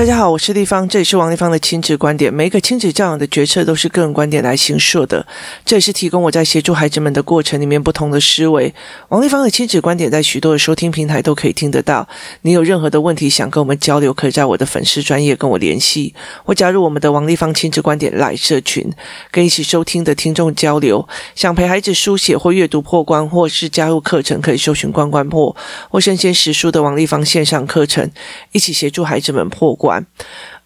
[0.00, 2.32] 大家好，我是丽芳，这里是王丽芳的亲子观点。
[2.32, 5.26] 每一个亲子教养的决策都是个人观点来形塑的，
[5.62, 8.74] 这也是提供我在协助孩子们的过程里面不同的思维。
[9.10, 12.08] 王丽芳的亲子观点在许多的收听平台都可以听得到。
[12.40, 16.14] 你有任何的问题想跟我们交流，可以在我的粉丝专业跟我联系，
[16.46, 18.90] 或加入我们的王丽芳亲子观点 LINE 社群，
[19.30, 21.06] 跟一起收听的听众交流。
[21.34, 25.54] 想陪孩子书写或阅读破关，或是加入课程，可以搜寻关关破
[25.90, 28.10] 或生鲜识书的王丽芳线上课程，
[28.52, 29.89] 一起协助孩子们破关。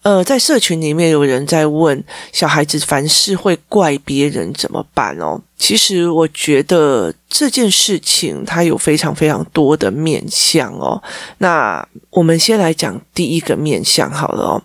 [0.01, 5.41] 呃，在社群里面有人在问小孩子凡事会怪别人怎么办哦？
[5.57, 11.01] 其实我觉得这件事情它有非常非常多的面向哦。
[11.39, 14.61] 那我们先来讲第一个面向好了哦。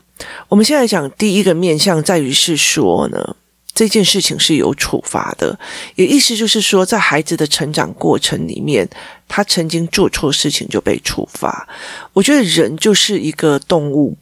[0.48, 3.36] 我们先来讲第一个面向，在于是说呢，
[3.72, 5.58] 这件事情是有处罚的，
[5.94, 8.86] 也意思就是说，在孩子的成长过程里面。
[9.30, 11.68] 他曾经做错事情就被处罚。
[12.12, 14.16] 我觉得人就是一个动物，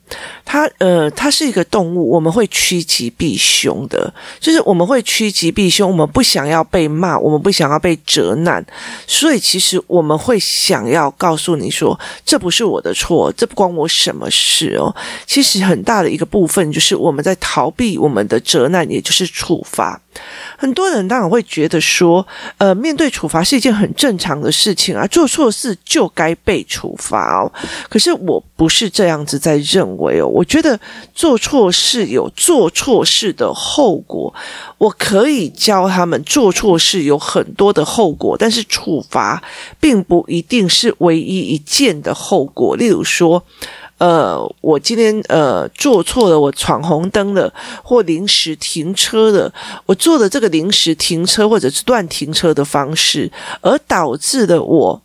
[0.45, 8.63] 他呃，他是一个动物，我们会趋吉避凶的，就是我们会趋吉避凶，我们不想要被骂，我们不想要被责难，
[9.07, 14.95] 所以其实我们会想要告诉你说，这不是我的错，这不关我什么事哦。
[15.27, 19.99] 其实很大的一个部分就是我们在逃避我们的责难，也就是处罚。
[20.59, 22.27] 很多人当然会觉得说，
[22.59, 27.53] 呃，面对处罚是一件很正常的事情啊，做错事就该被处罚哦。
[27.89, 30.79] 可是我不是这样子在认为哦，我觉得
[31.15, 34.35] 做错事有做错事的后果，
[34.79, 39.43] 我可以教他们做错事有很多的后果，但是处罚
[39.79, 42.77] 并不一定是唯一一件的后果。
[42.77, 43.43] 例如说，
[43.99, 49.53] 呃，我今天呃做错了，我闯红灯了，或临时停车了，
[49.87, 55.03] 我做的这个临时停车或者是乱停车的方式，而导致的我，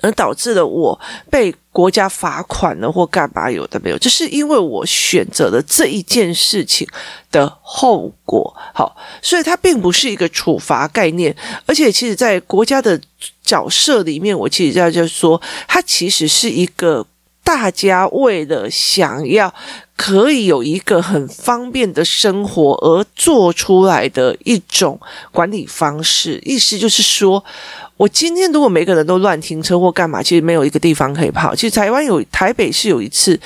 [0.00, 6.84] 而导致了我被国家罚款了或干嘛有的没有，就是因为我选择了这一件事情
[7.30, 8.52] 的后果。
[8.74, 11.32] 好，所以它并不是一个处罚概念，
[11.66, 13.00] 而且其实在国家的
[13.44, 17.06] 角色里面，我其实要就是说，它其实是一个。
[17.46, 19.54] 大家为了想要
[19.96, 25.00] 可以有一个很方便的生活而做出来的一种
[25.32, 27.42] 管理方式，意思就是说。
[27.96, 31.54] 我今天如果每个人都乱停车或干嘛，其实没有一个地方可以跑。
[31.54, 33.40] 其实台湾有台北市有一次，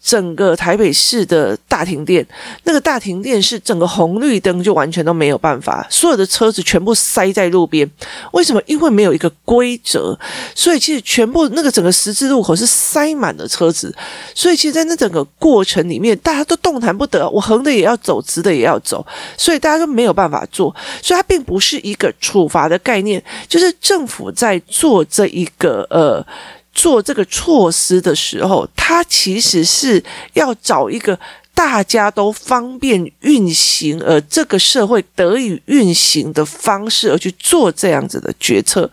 [0.00, 2.24] 整个台北市的大停电，
[2.62, 7.90] 那个大停电是整个红绿灯就完全都没有办法，所有的车子全部塞在路边。
[8.32, 8.62] 为什么？
[8.66, 10.16] 因为没有一个规则，
[10.54, 13.92] 所以其实全部那个整个十字路口是塞满了车子。
[14.36, 17.28] 所以其实，在那整个过程里里面，大家都动弹不得。
[17.30, 19.04] 我横的也要走，直的也要走，
[19.38, 20.74] 所以大家都没有办法做。
[21.02, 23.74] 所以它并不是一个处罚的概念，就是。
[23.78, 26.24] 政府在做这一个呃
[26.72, 30.02] 做这个措施的时候，他其实是
[30.32, 31.16] 要找一个
[31.54, 38.90] 大家都方便运行，而这个社会得以运行的方式，而去做这样子的决策。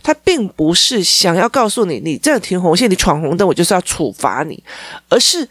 [0.00, 4.62] 他并不是想要告诉你，你这样停红线，你闯红灯，我就是要处罚你，
[5.08, 5.48] 而是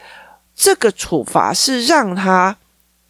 [0.56, 2.56] 这个处罚是让他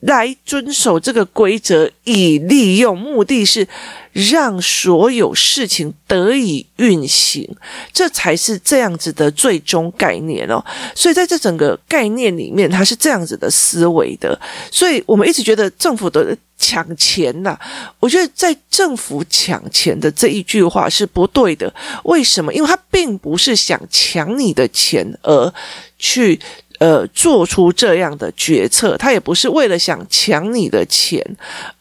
[0.02, 3.68] 来遵守这个规则，以利用，目的是。
[4.16, 7.46] 让所有事情得以运行，
[7.92, 10.64] 这才是这样子的最终概念哦。
[10.96, 14.40] 所以在这整个概念里面，它是这样子的思维的。
[14.72, 17.60] 所以我们一直觉得政府的抢钱呐，
[18.00, 21.70] 我觉得在政府抢钱的这一句话是不对的。
[22.06, 22.54] 为什么？
[22.54, 25.54] 因为他并不是想抢你的钱而
[26.00, 26.40] 去
[26.80, 31.22] 呃做出这样的决策，他也不是为了想抢你的钱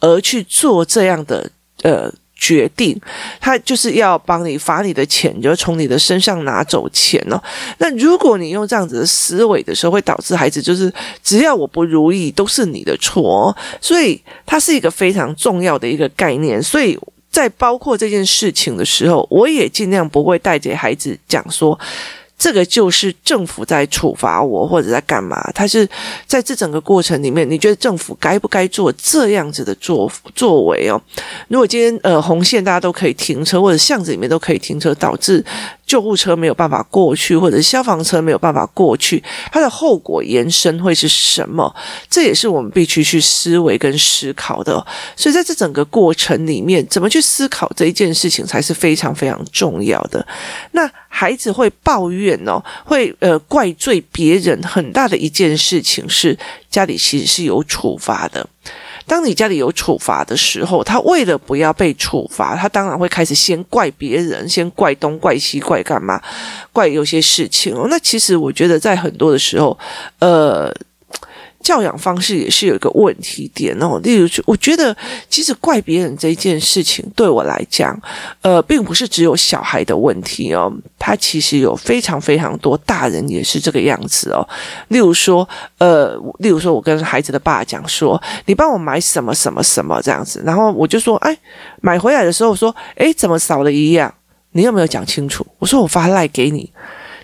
[0.01, 1.51] 而去做这样的
[1.83, 2.13] 呃。
[2.37, 3.01] 决定，
[3.41, 7.41] 他就是要帮你罚你的钱，就从你的身上拿走钱哦。
[7.79, 13.57] 那如果你用这样子的思维的时候，会导致孩子就是只要我不如意，都是你的错。
[13.81, 16.63] 所以它是一个非常重要的一个概念。
[16.63, 16.99] 所以
[17.31, 21.79] 在包括这件事情的时候，我也尽量不会带给孩子讲说。
[22.45, 25.51] 这个就是政府在处罚我，或者在干嘛？
[25.55, 25.89] 他是
[26.27, 31.01] 在这整个过程里面，你觉得政府该不该做这样子的作作为哦？
[31.49, 35.43] 如果今天呃红线大家都可以停车，或者巷子里面都可以停车，导致。
[35.87, 39.23] 救护车没有办法过去，或者消防车没有办法过去，
[39.53, 41.75] 它的后果延伸会是什么？
[42.09, 44.85] 这也是我们必须去思维跟思考的。
[45.17, 50.27] 所以在这整个过程里面，怎么去思考这一件事情才是非常非常重要的。
[50.73, 56.37] 那孩子会抱怨哦，会呃怪罪别人，很大的一件事情是
[56.71, 58.47] 家里其实是有处罚的。
[59.07, 66.21] 当你家里有处罚的时候，他为了不要被处罚，他当然会开始先怪别人，先怪东怪西，怪干嘛，
[66.73, 67.87] 怪有些事情哦。
[67.89, 69.79] 那其实我觉得在很多的时候，
[70.19, 70.75] 呃。
[71.65, 74.95] 教养方式也是有一个问题点哦，例如，我觉得
[75.31, 77.99] 其实怪别人这件事情对我来讲，
[78.43, 84.47] 呃，并不是只有小孩的问题哦，他其实有非常非常多大人也是这个样子哦。
[84.89, 91.35] 例如说，呃，例如说，我跟孩子的爸讲说，你帮我买什么什么什么这样子，然后我就说，哎，
[91.81, 94.13] 买回来的时候说，哎，怎么少了一样？
[94.53, 95.45] 你有没有讲清楚？
[95.59, 96.71] 我说我发赖给你。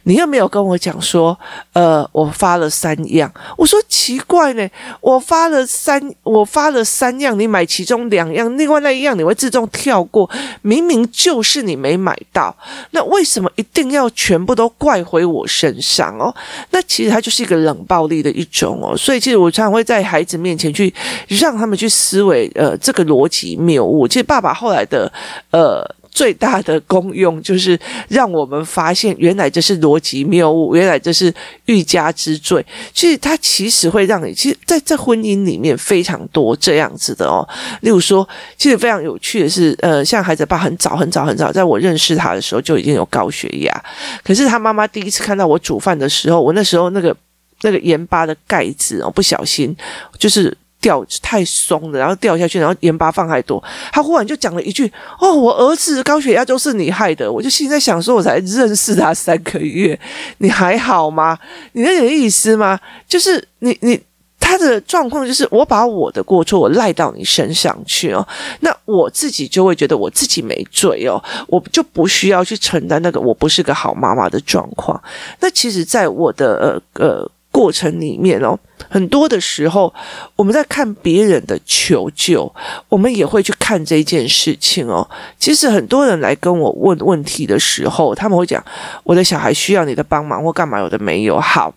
[0.04, 1.38] 你又没有跟我讲说，
[1.72, 3.32] 呃，我发了三样。
[3.56, 4.68] 我说奇怪呢，
[5.00, 10.28] 我发了三，我发了三样，你买其中两样，另外那一样你会自动跳过。
[10.62, 12.54] 明明就是你没买到，
[12.92, 16.34] 那为什么一定要全部都怪回我身上哦？
[16.70, 18.96] 那其实它就是一个冷暴力的一种哦。
[18.96, 20.92] 所以其实我常常会在孩子面前去
[21.28, 24.08] 让他们去思维，呃，这个逻辑谬误。
[24.08, 25.12] 其实爸爸后来的，
[25.50, 25.88] 呃。
[26.10, 27.78] 最大的功用就是
[28.08, 31.32] 让我们发现，原来这是逻辑谬误，原来这是
[31.66, 32.64] 欲加之罪。
[32.92, 37.46] 其实它其实会让你，其实在在婚姻里面非常多这样子的哦。
[37.80, 38.28] 例如说，
[38.58, 43.84] 其实非常有趣的是，呃，像孩子爸很早很早很早，在我认识他的时候就已经有高血压，
[44.24, 47.16] 可是他妈妈第一次看到我煮饭的时候，我那时候那个
[47.62, 49.76] 那个盐巴的盖子哦，不小心
[50.18, 50.56] 就是。
[50.80, 53.62] 掉太松了，然后掉下去，然后盐巴放太多。
[53.92, 54.90] 他忽然就讲了一句
[55.20, 59.98] ：“哦，我儿子高血压都是你害的。”我就心里在想说：“我才认识他三个月，
[60.38, 61.38] 你还好吗？
[61.72, 62.80] 你那点意思吗？
[63.06, 64.00] 就是你你
[64.38, 68.26] 他的状况就是我把我的过错我赖到你身上去哦，
[68.60, 75.00] 那我自己就会觉得我自己没罪哦，我就不需要去承担那个我不是个好妈妈的状况。
[75.40, 77.30] 那其实，在我的呃呃。”
[77.60, 78.58] 过程里面哦，
[78.88, 79.92] 很多的时候
[80.34, 82.50] 我们在看别人的求救，
[82.88, 85.06] 我们也会去看这件事情哦。
[85.38, 88.64] 其实很多人来跟我问问题的时候，他们会讲
[89.04, 91.38] 我的小孩需要你的帮忙或干嘛，有的没有。
[91.38, 91.74] 好，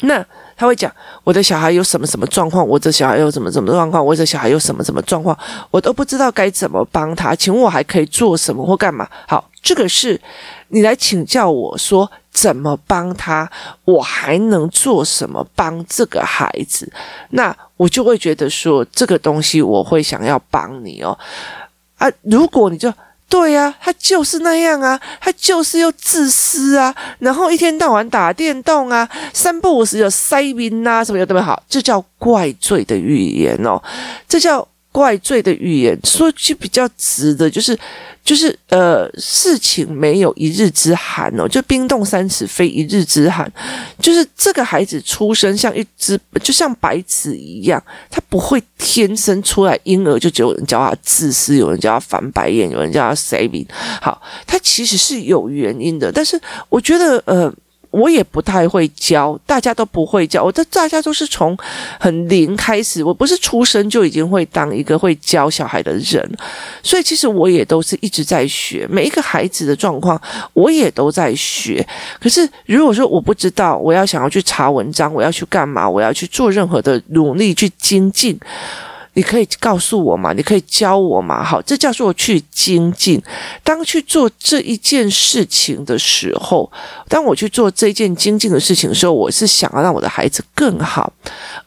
[0.00, 0.26] 那
[0.56, 0.92] 他会讲
[1.22, 5.38] 我的小孩有什么什么状况，我的小孩有什么什么状况，我的小孩有什么什么状况，
[5.70, 9.08] 我都不知道该怎么帮他，请问我还可以做什么或干嘛？
[9.28, 10.20] 好，这个是
[10.70, 12.10] 你来请教我说。
[12.32, 13.50] 怎么帮他？
[13.84, 16.90] 我还能做什么帮这个孩子？
[17.30, 21.18] 那我就会觉得说，这个东西我会想要帮你哦。
[21.98, 22.92] 啊，如果你就
[23.28, 33.82] 对呀，他就是那样啊，他就是又自私啊，然后一天到晚打电动啊，三不五时有塞宾啊，什么有特别好，这叫怪罪的语言哦，
[34.28, 34.66] 这叫。
[34.92, 37.78] 怪罪的语言，说句比较直的，就是，
[38.24, 43.50] 就是呃，事情没有一日之寒哦，就冰冻三尺非一日之寒，
[44.00, 53.66] 就是这个孩子出生像一只，就像白纸一样，他不会天生出来婴儿就只有人叫他自私，有人叫他翻白眼，有人叫他 saving，
[54.02, 57.52] 好，他其实是有原因的，但是我觉得呃。
[57.90, 61.56] 我也不太会教，大家都不会教，我这大家都是从
[61.98, 66.30] 很零开始，我不是出生就已经会当一个会教小孩的人，
[66.82, 70.20] 所以其实我也都是一直在学，每一个孩子的状况
[70.52, 71.86] 我也都在学。
[72.20, 78.38] 可是如果说我不知道，我要想要去查文章，我要去干嘛，我要去做任何的努力去精进。
[79.20, 80.32] 你可以告诉我嘛？
[80.32, 81.44] 你可以教我嘛？
[81.44, 83.22] 好，这叫做去精进。
[83.62, 86.72] 当去做这一件事情的时候，
[87.06, 91.12] 当我去做这件精进的事情的时候，我是想要让我的孩子更好，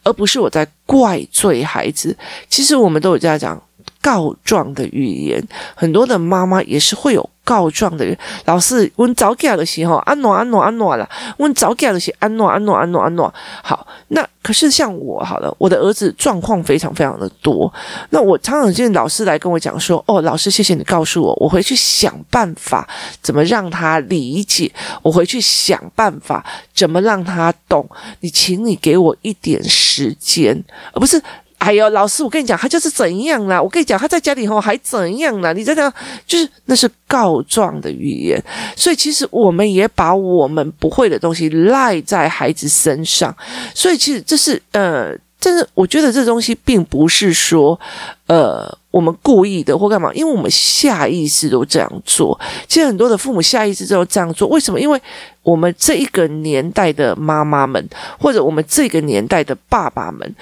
[0.02, 2.16] 而不是我在怪罪孩子。
[2.50, 3.62] 其实我们都有这样讲
[4.02, 5.40] 告状的语言，
[5.76, 7.30] 很多的妈妈也是会有。
[7.44, 13.32] 告状的人，老师，问早教的时候，安诺安诺安诺了，问早教的时候，安诺安诺安诺安诺。
[13.62, 17.72] 好，那可是像我好了，我的儿子状况非常非常的多。
[18.10, 22.88] 那我常常见老师来跟我讲说，哦，老师，谢谢你告诉我，我回去想办法
[23.20, 24.72] 怎么让他理解，
[25.02, 27.88] 我回去想办法怎么让他懂。
[28.20, 31.22] 你，请你给我一点时间，而不是。
[31.64, 33.60] 哎呦，老师，我跟你讲，他就是怎样啦。
[33.60, 35.50] 我跟你讲，他在家里后还怎样啦。
[35.54, 35.90] 你在这样，
[36.26, 38.38] 就是那是告状的语言。
[38.76, 43.34] 所以其实我们也把我们不会的东西赖在孩子身上。
[43.74, 47.80] 所以其实这是呃，但是我觉得这东西并不是说
[48.26, 52.38] 呃我们故意的或干嘛，因为我们下意识都这样做。
[52.68, 54.78] 其实很多的父母下意识都这样做，为什么？
[54.78, 55.00] 因为
[55.42, 57.88] 我们这一个年代的妈妈们，
[58.20, 60.34] 或者我们这个年代的爸爸们。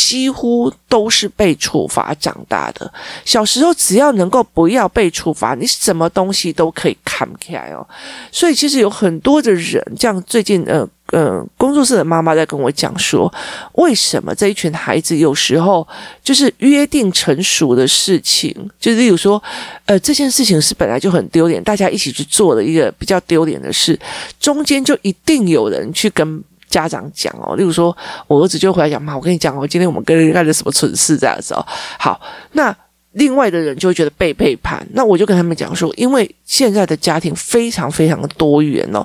[0.00, 2.90] 几乎都是被处罚长大的。
[3.22, 7.86] 小时候只要能够不要被处罚，你什么东西都可以看开哦。
[8.32, 13.32] 所以其实有很多的人，像最近呃呃工作室的妈妈在跟我讲说，
[13.74, 15.86] 为什么这一群孩子有时候
[16.24, 19.40] 就是约定成熟的事情，就例如说，
[19.84, 23.96] 呃这件事情是本来就很丢脸，大家一起去做的一个比较丢脸的事，
[24.40, 26.42] 中间就一定有人去跟。
[26.70, 27.94] 家长讲哦，例如说，
[28.28, 31.66] 我儿子就回来讲妈，我跟你讲哦，今天我们跟人干了什么蠢事这样子哦。
[31.98, 32.18] 好，
[32.52, 32.74] 那
[33.12, 34.86] 另外的人就会觉得被背叛。
[34.92, 39.04] 那我就跟他们讲说，因为现在的家庭非常非常的多元哦，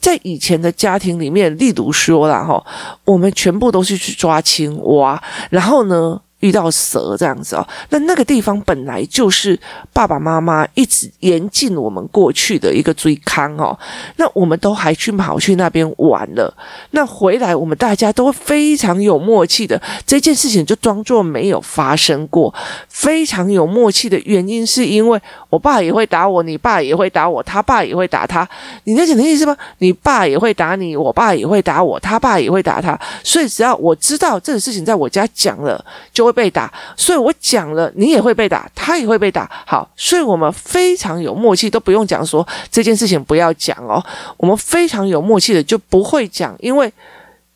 [0.00, 2.64] 在以前的家庭里面，例如说啦哈，
[3.04, 9.58] 我们全部都是去抓青蛙，然后呢，遇到蛇这样子哦，那那个地方本来就是
[9.92, 13.78] 爸爸妈妈一直严禁我们过去的一个追康哦，
[14.16, 16.52] 那我们都还去跑去那边玩了，
[16.90, 22.52] 那回来我们大家都非常有默契的，这件事情就装作没有发生过，
[22.88, 28.48] 非常有默契的原因是因为我爸也会打我，你爸也会打我，他爸也会打他，
[28.82, 29.56] 你能懂的意思吗？
[29.78, 36.31] 你爸也会打你，我爸也会打我，他爸也会打他，所以只要我知道这个事情在我家讲了，就会。
[36.32, 39.50] 被打，所以我讲了，你也会被打，他也会被打。
[39.66, 44.02] 好，所以我们非常有默契，都不用讲说这件事情不要讲哦。
[44.36, 46.92] 我们非常有默契的就不会讲，因为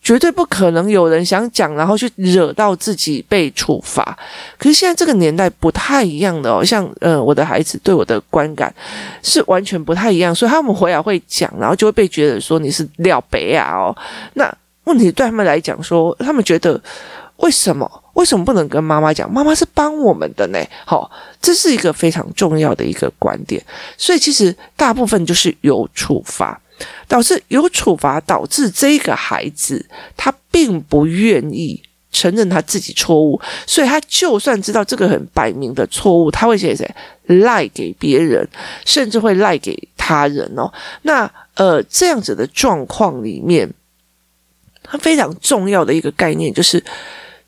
[0.03, 4.17] 绝对不可能有人想讲，然后去惹到自己被处罚。
[4.57, 8.73] 可是现在这个年代不太一样的哦，像呃我的孩子对我的观感
[9.23, 13.97] 是完全不太一样，所以他们回来会讲，然后就会被觉得说你是廖北啊哦。
[14.35, 14.53] 那
[14.85, 16.81] 问题对他们来讲说，他们觉得。
[17.39, 18.03] 为什么？
[18.15, 19.31] 为什么不能跟妈妈讲？
[19.31, 20.59] 妈妈是帮我们的呢。
[20.87, 23.63] 好，这是一个非常重要的一个观点。
[23.99, 26.59] 所以其实大部分就是有处罚，
[27.07, 29.85] 导致有处罚，导致这个孩子
[30.17, 36.91] 他并不愿意承认他自己错误，所以他就算知道这个很摆明的错误，他会写谁
[37.27, 38.49] 赖给别人，
[38.87, 40.73] 甚至会赖给他人哦。
[41.03, 43.71] 那呃，这样子的状况里面，
[44.83, 46.83] 他非常重要的一个概念就是。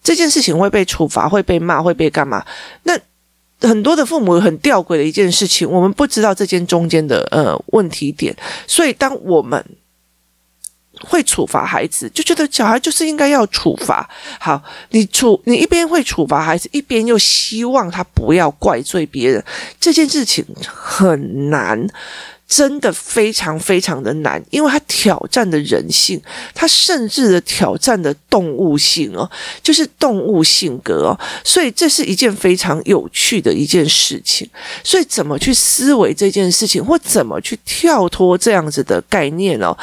[0.08, 2.42] 这件事情会被处罚，会被骂，会被干嘛？
[2.84, 2.98] 那
[3.60, 8.34] 很多的父母很吊诡的一件事情，我们不知道这间中间的呃问题点，
[8.66, 9.62] 所以当我们
[11.02, 14.08] 会处罚孩子，就觉得小孩就是应该要处罚。
[14.40, 14.62] 好，
[14.92, 19.44] 你处你一边会处罚孩子，一边又希望他不要怪罪别人，
[19.78, 21.86] 这件事情很难。
[22.48, 26.18] 真的非常非常的难，因为它挑战的人性，
[26.54, 29.30] 它甚至的挑战的动物性哦，
[29.62, 34.48] 就是动物性格哦，所以这是一件非常有趣的一件事情。
[34.82, 39.76] 所以怎么去思维这件事情，或怎么去跳脱这样子的概念哦？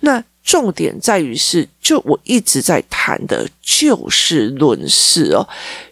[0.00, 5.48] 那重点在于是，就我一直在谈的就事论事哦。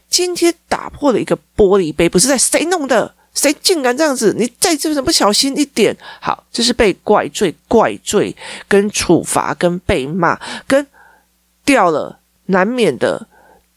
[0.08, 3.16] 今天打破了一个玻璃杯，不是在谁弄的？
[3.34, 4.34] 谁竟敢这样子？
[4.36, 8.36] 你再这么不小心一点，好，这是被怪罪、怪罪
[8.68, 10.86] 跟处罚、跟被骂、跟
[11.64, 13.28] 掉了，难免的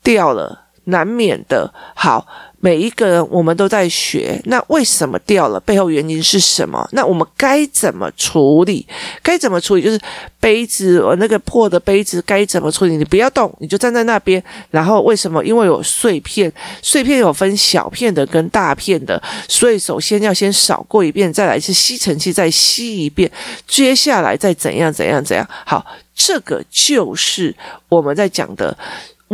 [0.01, 2.27] 掉了，难免的好。
[2.63, 4.41] 每一个人，我们都在学。
[4.45, 5.59] 那为什么掉了？
[5.59, 6.87] 背后原因是什么？
[6.93, 8.87] 那我们该怎么处理？
[9.21, 9.81] 该怎么处理？
[9.81, 9.99] 就是
[10.39, 12.95] 杯子，我那个破的杯子该怎么处理？
[12.95, 14.41] 你不要动，你就站在那边。
[14.71, 15.43] 然后为什么？
[15.43, 16.49] 因为有碎片，
[16.81, 23.29] 碎片有分小片的跟大片的，所以首先要先扫过一遍，再来是吸尘器再吸一遍，
[23.67, 25.45] 接下来再怎样怎样怎样。
[25.65, 27.53] 好，这个就是
[27.89, 28.77] 我们在讲的。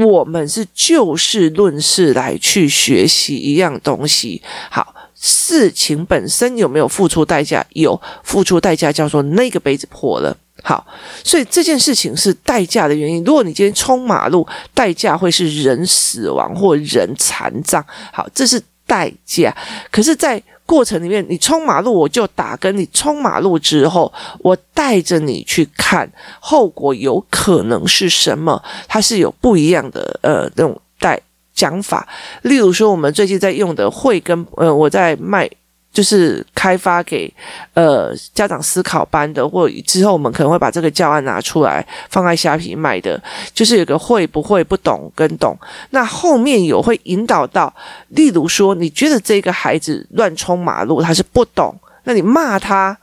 [0.03, 4.41] 我们是就事论事来去学习一样东西。
[4.70, 7.65] 好，事情本身有没有付出代价？
[7.74, 10.36] 有付出代价，叫做那个杯子破了。
[10.62, 10.86] 好，
[11.24, 13.24] 所以这件事情是代价的原因。
[13.24, 17.84] 如果你今天冲马路，代价会是人死亡或人残障。
[18.12, 19.56] 好，这是代价。
[19.89, 26.08] 可是，在过程里面，你冲马路我就打，跟你冲马路之后，我带着你去看
[26.40, 31.20] 后果有可能是什么，它是有不一样的呃那种带
[31.56, 32.08] 讲法。
[32.44, 35.50] 例如说，我们最近在用的会跟呃我在卖。
[35.91, 37.31] 就是开发给
[37.74, 43.22] 呃家长思考班的，或之后我们可能会把这个教案拿出来放在虾皮卖的。
[43.53, 45.58] 就是有个会不会不懂跟懂，
[45.89, 47.74] 那后面有会引导到，
[48.10, 52.98] 例如说你觉得这个孩子乱冲马路，他是不懂，那你骂他。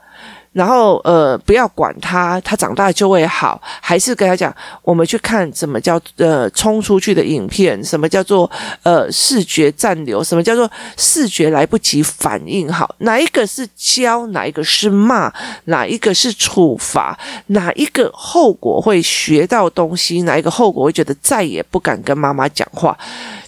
[0.57, 8.49] 然后呃不要管他，他长大就会好，还是跟他讲，我们去看什么叫呃冲出去的影片，什么叫做
[8.81, 15.31] 呃视觉暂留，什么叫做视觉来不及反应好，哪一个是教，哪一个是骂，
[15.65, 17.15] 哪一个是处罚，
[17.47, 22.97] 哪一个后果会学到东西，哪一个后果会觉得再也不敢跟妈妈讲话，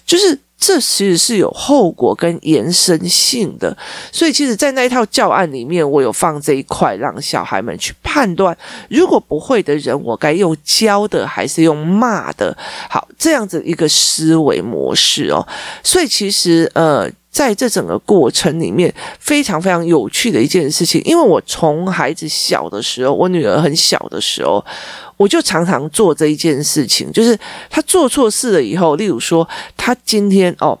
[0.06, 0.38] 就是。
[0.60, 3.74] 这其实是有后果跟延伸性的，
[4.12, 8.54] 所以其实，在那一套教案里面，我有放这一块，让小孩们去判断，
[8.90, 12.54] 如果不会的人，我该用教的还是用骂的？
[12.90, 15.44] 好，这样子一个思维模式哦。
[15.82, 24.62] 所以其实，呃，在这整个过程里面，非常非常有趣的一件事情，因为我从孩子小的时候，我女儿很小的时候。
[25.20, 29.46] 我就常常做这一件事情，就是他做错事了以后，例如说，
[29.76, 30.78] 他今天哦，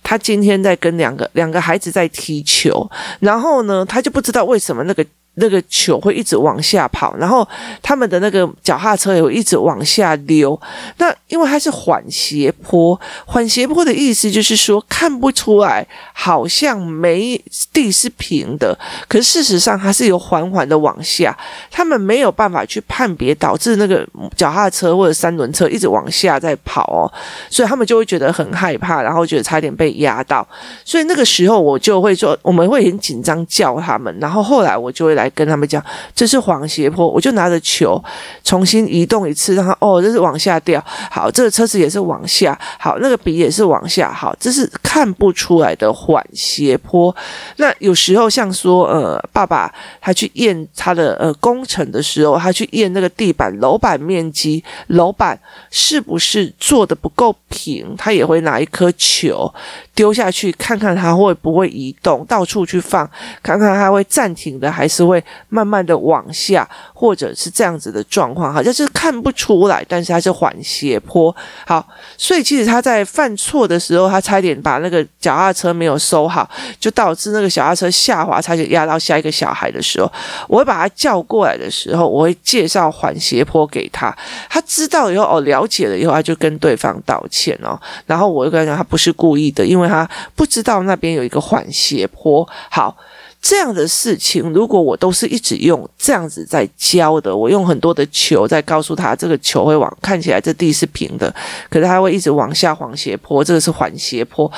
[0.00, 5.04] 他今天在跟两个两个孩子在踢球，然后呢，他就不知道为什么那个。
[5.40, 7.46] 那个球会一直往下跑，然后
[7.82, 10.58] 他们的那个脚踏车也会一直往下溜。
[10.98, 17.42] 那因为它是缓斜坡，缓斜坡的意思就是说看不出来，好像没
[17.72, 18.78] 地是平的，
[19.08, 21.36] 可是事实上它是有缓缓的往下。
[21.70, 24.06] 他们没有办法去判别，导致那个
[24.36, 27.10] 脚踏车或者三轮车一直往下在跑哦，
[27.48, 30.46] 所以他们就会觉得很害怕，然后觉得差点被压到。
[30.84, 35.29] 所以那个时候我就会说，我们会很紧张叫他们，然后后来我就会来。
[35.34, 35.82] 跟他们讲，
[36.14, 38.02] 这是缓斜坡，我就拿着球
[38.44, 40.82] 重新移动一次，让他哦，这是往下掉。
[41.10, 47.14] 好，这个车子也是往下，好，那个笔也是往下，好，这是看不出来的缓斜坡。
[47.56, 55.38] 那有时候像说，呃，爸爸他去验他的呃工程的时候，他去验那个地板楼板面积，楼板
[55.70, 59.52] 是不是做的不够平，他也会拿一颗球
[59.94, 63.08] 丢下去，看看它会不会移动，到处去放，
[63.42, 71.36] 看看它会暂停的，还是会慢慢的往下，或者是这样子的状况，好像是看不出来，但是它是缓斜坡。
[71.66, 71.86] 好，
[72.16, 76.48] 所以其实他在犯错的时候，他差点把那个脚踏车没有收好，
[76.78, 80.10] 就导致那个小踏车下滑，差点压到下一个小孩的时候，
[80.48, 84.16] 我会把他叫过来的时候，我会介绍缓斜坡给他，
[84.48, 89.90] 他知道以后哦，了解了以后，他就跟对方道歉哦，然后我就跟他讲，他不是故意的，因为。
[89.90, 92.48] 他不知道那边有一个缓斜坡。
[92.70, 92.96] 好，
[93.40, 101.34] 这样的事情，如果我都是一直用这样子在教的，我用很多的球在告诉他，这个球会往看起来这地是平的，
[101.70, 104.50] 可是它会一直往下缓斜坡，这个是缓斜坡。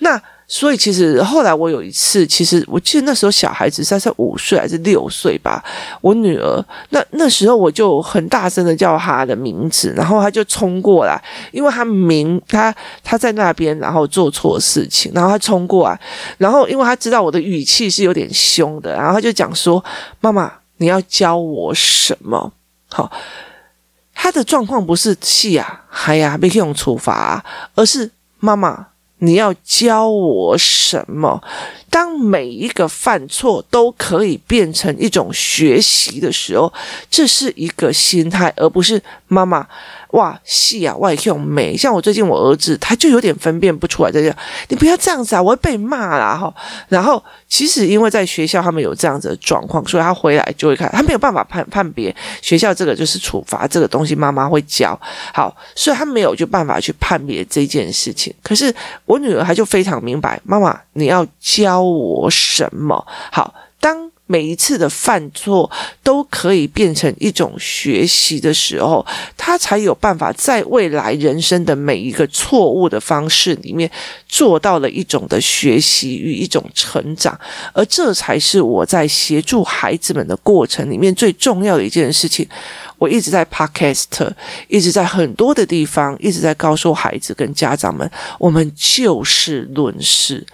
[0.00, 5.62] 那所以其实后来我有一次，其实我记得那时候小孩子才才五岁还是六岁吧，
[6.00, 12.74] 我女儿那那时候我就很大声的叫她的名字，然后她就冲过来，因为她明她
[13.04, 16.00] 她在那边，然后做错事情，然后她冲过来，
[16.38, 19.84] 然后因为她知道我的语气是有点凶的，然后她就讲说
[20.22, 22.50] ：“妈妈，你要教我什么？”
[22.88, 23.12] 好，
[24.14, 27.44] 她的状况不是气啊，哎呀，被用处罚，
[27.74, 28.86] 而是妈妈。
[29.18, 31.42] 你要教我什么？
[31.90, 36.72] 当每一个犯错都可以变成一种学习的时候，
[37.10, 39.66] 这是一个心态，而不是妈妈。
[40.12, 41.76] 哇，细啊，外用美。
[41.76, 44.34] 像我最近我儿子，他就有点分辨不出来，这样
[44.68, 46.50] 你不要这样子啊，我会被骂啦哈。
[46.88, 54.98] 然后其实因为在学校他们有这样子的状况，所以他回来就会看，他没有办法判判别学校这个就是处罚这个东西，妈妈会教
[55.34, 58.32] 好，所以他没有就办法去判别这件事情。
[58.42, 58.74] 可是
[59.04, 63.06] 我女儿她就非常明白，妈妈你要教 教我什么？
[63.30, 64.10] 好，当。
[64.30, 65.70] 每一次的犯错
[66.02, 69.02] 都可以变成一种学习的时候，
[69.38, 73.90] 他才有办法在未来人生的每一个错误的方式里面
[74.28, 77.40] 做到了一种的学习与一种成长，
[77.72, 82.46] 而这才是我在协助孩子们的过程里面最重要的一件事情。
[82.98, 84.30] 我一直在 Podcast，
[84.66, 90.46] 一直在很多的地方，一直在告诉孩子跟家长们，我们就事论事。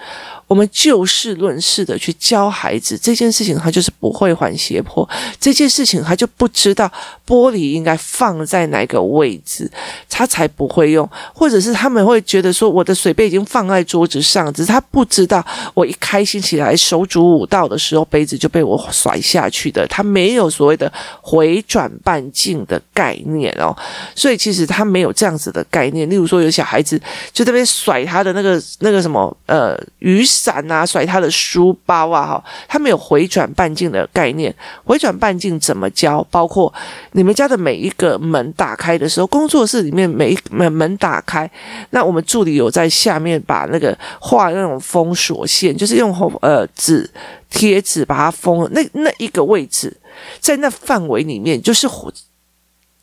[0.47, 5.09] 我们就事论事的去教孩子这件事情，他就是不会缓斜坡。
[5.41, 6.91] 这件事情他就不知道
[7.27, 9.71] 玻璃应该放在哪个位置，
[10.09, 11.09] 他才不会用。
[11.33, 19.87] 或者是他们会觉得说，我的水杯已经放在桌子上，只是他不知道，我一开心起来手足舞蹈的时候，杯子就被我甩下去的。
[19.89, 23.77] 他没有所谓的回转半径的概念哦，
[24.15, 26.09] 所以其实他没有这样子的概念。
[26.09, 27.01] 例如说，有小孩子
[27.33, 34.55] 就在那边甩他的那个那个什么呃雨伞啊，甩他的书包啊，哈，他没有回转半径的概念。
[34.85, 36.27] 回转半径怎么教？
[36.31, 36.73] 包括
[37.13, 41.49] 你们家的每一个门打开的时候，工作室里面每一门门打开，
[41.91, 47.09] 那我们助理有在下面把那个画那种封锁线，就是用红呃纸。
[47.51, 49.97] 贴纸把它封，那那一个位置，
[50.41, 51.87] 在那范围里面就是。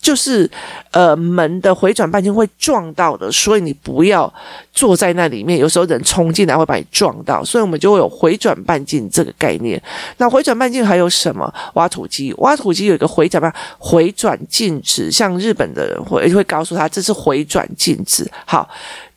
[0.01, 0.49] 就是，
[0.89, 4.33] 呃，门的回转半径会撞到的，所以你不要
[4.73, 5.59] 坐在那里面。
[5.59, 9.81] 有时候人冲进来会把你撞到，所以我们就会有回转半径这个概念。
[10.17, 11.53] 那回转半径还有什么？
[11.75, 18.27] 挖土机，挖土机有一个回转半回转静止，像日本的人会会告诉他这是回转静止。
[18.45, 18.67] 好，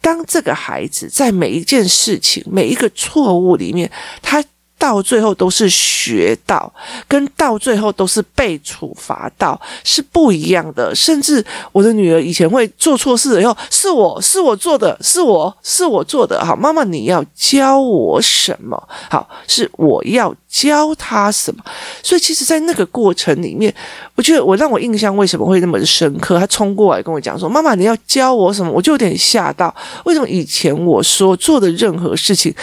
[0.03, 4.45] 当这个孩子在每一件事情、每一个错误里面，他。
[4.85, 6.71] 到最后都是学到，
[7.09, 10.95] 跟到最后都是被处罚到是不一样的。
[10.95, 11.43] 甚至
[11.73, 16.45] 我的女儿以前会做错事以后，是我是我做的，是我是我做的。
[16.45, 18.77] 好，妈妈你要教我什么？
[19.09, 21.65] 好，是我要教她什么？
[22.03, 23.75] 所以其实，在那个过程里面，
[24.15, 26.39] 我觉得我让我印象为什么会那么深刻？
[26.39, 29.75] 她冲过来跟我讲说：“妈妈，你要教我什么？”我就有点吓到。
[30.05, 32.55] 为什么以前我说做的任何事情，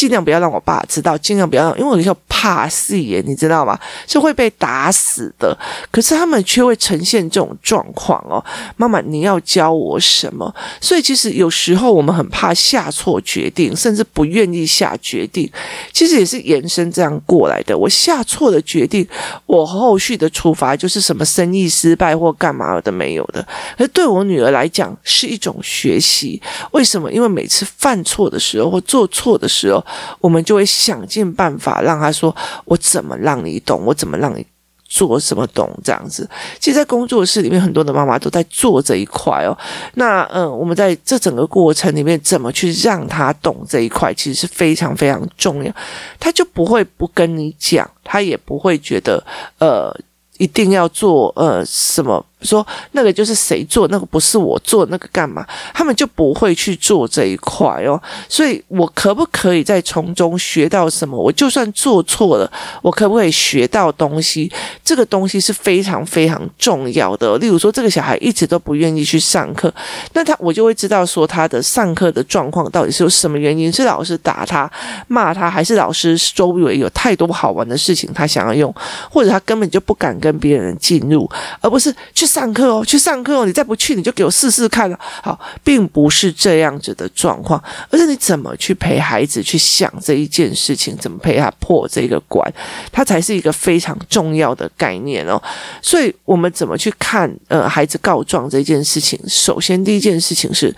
[0.00, 1.78] 尽量不要让我爸知道，尽量不要让。
[1.78, 3.78] 因为我叫怕死耶，你知道吗？
[4.06, 5.54] 是会被打死的。
[5.90, 8.42] 可是他们却会呈现这种状况哦。
[8.78, 10.50] 妈妈，你要教我什么？
[10.80, 15.46] 所以其实有时候我们很怕下错决定，甚至不愿意下决定。
[15.92, 17.76] 其实也是延伸这样过来的。
[17.76, 19.06] 我下错了决定，
[19.44, 23.46] 我后续的处罚就是什么生意失败或干嘛的没有的。
[23.76, 26.40] 而对我女儿来讲是一种学习。
[26.70, 27.12] 为什么？
[27.12, 29.84] 因为每次犯错的时候或做错的时候，
[30.20, 31.82] 我们就会想尽办法。
[31.82, 33.82] 让他说，我怎么让你懂？
[33.84, 34.44] 我怎么让你
[34.84, 35.70] 做什么懂？
[35.82, 39.56] 这样子，其实，在工作室里面，很多的妈妈都在做这一块哦。
[39.94, 45.72] 那嗯，我们在这整个过程里面，怎么去让他懂这一块，其实是非常非常重要。
[46.18, 49.24] 他就不会不跟你讲，他也不会觉得
[49.58, 49.94] 呃。
[50.38, 52.24] 一定要做呃什么？
[52.42, 55.46] 说那个就是谁做，那个不是我做，那个干嘛？
[55.72, 58.00] 他们就不会去做这一块哦。
[58.28, 61.16] 所以，我可不可以在从中学到什么？
[61.16, 62.50] 我就算做错了，
[62.82, 64.50] 我可不可以学到东西？
[64.82, 67.36] 这个东西是非常非常重要的。
[67.38, 69.72] 例如说，这个小孩一直都不愿意去上课，
[70.14, 73.70] 那他我就会知道说他的上课的状况到底是有什么原因？
[73.70, 74.68] 是老师打他、
[75.06, 78.74] 骂他，还是老师周围有太多好玩的事情他想要用，
[79.10, 80.30] 或者他根本就不敢跟。
[80.40, 83.44] 别人进入，而不是去上课哦，去上课哦。
[83.44, 84.98] 你再不去，你就给我试试看了。
[85.00, 92.52] 好，并不是这样子的状况，而是你怎么去陪孩子去想这一件事情，怎么陪他破这个关，
[92.92, 95.42] 它才是一个非常重要的概念哦。
[95.82, 99.18] 所以，我们怎么去看呃孩子告状这件事情？
[99.26, 100.72] 首先，第一件事情是。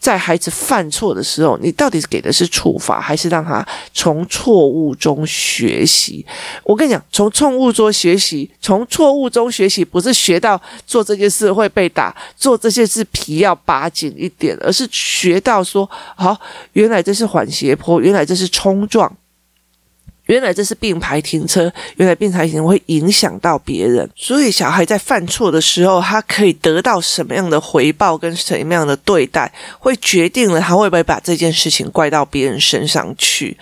[0.00, 6.22] 在孩子犯错的时候，你到底给的是处罚，还是让他从错误中学习？
[6.62, 10.60] 我跟你讲，从错误中学习，从错误中学习，不是学到
[10.94, 16.40] 做这件事会被打，做这些事皮要扒紧一点，而是学到说，好，
[16.74, 19.12] 原来这是缓斜坡，原来这是冲撞。
[20.26, 33.58] 原来这是并排停车，原来并排停车会影响到别人，所以小孩在犯错的时候，他可以得到什么样的回报跟什么样的对待，会决定了他会不会把这件事情怪到别人身上去。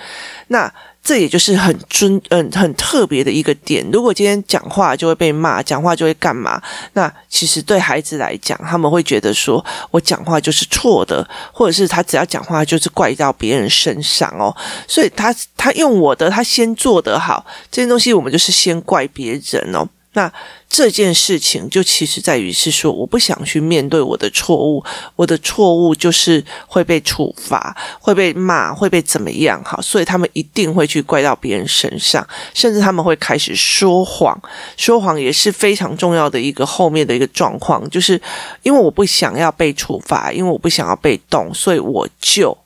[0.49, 0.71] 那。
[1.02, 3.84] 这也就是很尊嗯很特别的一个点。
[3.92, 6.62] 如果今天讲话就会被骂，讲话就会干嘛？
[6.92, 14.54] 那其实对孩子来讲，他们会觉得说我讲话就是错的，或者是他只要讲话就是怪到别人身上哦。
[14.86, 19.88] 所以他他用我的，他先做得好，这些东西我们就是先怪别人哦。
[20.14, 20.33] 那
[20.68, 24.85] 这件事情就其实在于是说，我不想去面对我的错误，
[25.16, 29.62] 我的错误就是会被处罚，会被骂，会被怎么样？
[29.64, 34.38] 哈，所以他们一定会去怪到别人身上，甚至他们会开始说谎。
[34.77, 38.20] 说谎也是非常重要的一个后面的一个状况，就是
[38.62, 42.57] 因为我不想要被处罚，因为我不想要被动，所以我就。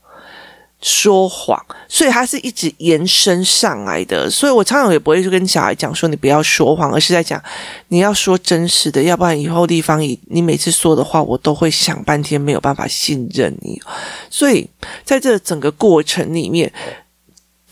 [0.83, 4.31] 说谎，所以它是一直延伸上来的。
[4.31, 7.43] 所以我常常也不会去跟小孩讲说你不要说谎，而是在讲
[7.89, 13.81] 你要说真实的，要不然以后地方以你每次说的话，我都会想半天没有办法信任你。
[14.31, 14.69] 所以
[15.05, 16.73] 在这整个过程里面。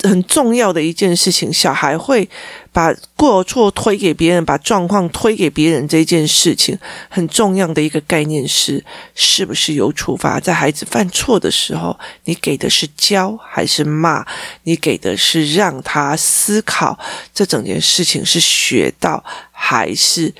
[0.07, 2.29] 很重要的一件事情，小孩会
[2.71, 5.87] 把过错推给别人，把状况推给别人。
[5.87, 6.77] 这件事情
[7.09, 10.39] 很重要的一个概念是，是不是有处罚？
[10.39, 14.25] 在孩子犯错的时候，你给的是教还是骂？
[14.63, 16.97] 你给的是让他思考
[17.33, 20.33] 这整件事情是学到还是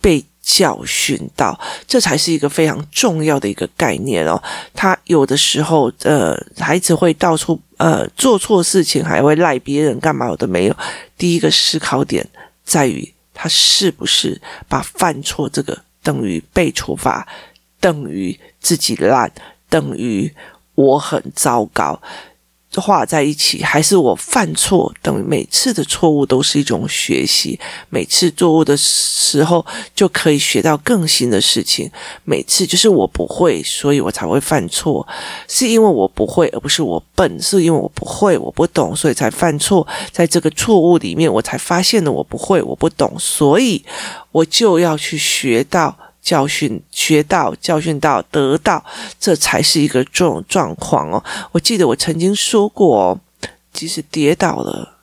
[0.00, 0.24] 被？
[0.42, 4.42] 教训到，这才是一个非常重要的一个概念哦。
[4.74, 10.28] 他有的时候，呃，孩子会到处呃做错事情，还会赖别人干嘛？
[10.28, 10.76] 我都没有。
[11.16, 12.28] 第一个思考点
[12.64, 17.26] 在于，他是不是把犯错这个等于被处罚，
[17.80, 19.30] 等于自己烂，
[19.70, 20.34] 等于
[20.74, 22.02] 我很糟糕。
[22.80, 24.92] 画在一起，还是我犯错？
[25.02, 27.58] 等于每次的错误都是一种学习，
[27.90, 31.90] 每次做误的时候就可以学到更新的事情。
[32.24, 35.06] 每次就是我不会，所以我才会犯错，
[35.48, 39.86] 是因为我不会，而不是我笨，是因为我不会，我不懂，所以才犯错。
[40.10, 43.84] 在这个错误里面，我才发现了我不会，我不懂，所以
[44.30, 45.96] 我就要去学到。
[46.22, 48.82] 教训学到，教训到，得到，
[49.18, 51.22] 这才是一个这种状况哦。
[51.50, 53.20] 我记得我曾经说过哦，
[53.72, 54.98] 即使跌倒了，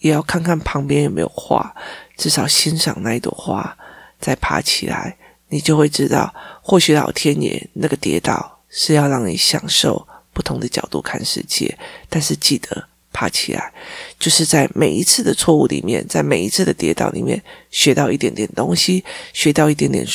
[0.00, 1.74] 也要看看旁边有没有花，
[2.14, 3.74] 至少欣赏那一朵花，
[4.20, 5.16] 再爬起来，
[5.48, 11.78] 你就会知道，或许老天爷那个跌倒是要让你享受不同的角度看世界。
[12.10, 13.72] 但是记得爬起来，
[14.18, 20.06] 就是在每一次的错误里面，在每一次的跌倒里面，学到一点点东西，学到一点点。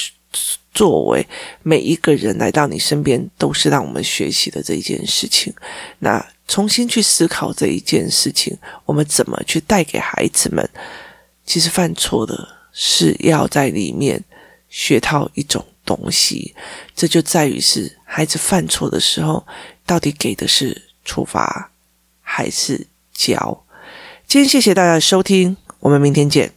[0.74, 1.26] 作为
[1.64, 5.54] 每一个人来到你身边，都是让我们学习的这一件事情。
[6.00, 10.70] 那重新去思考这一件事情，我们怎么去带给孩子们？
[11.46, 14.24] 其实犯错的是要在里面
[14.70, 16.54] 学到一种东西，
[16.96, 19.46] 这就在于是孩子犯错的时候，
[19.86, 21.72] 到底给的是处罚
[22.22, 23.64] 还是教？
[24.28, 26.52] 今天谢谢大家的收听，我们明天见。